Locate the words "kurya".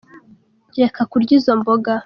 1.11-1.31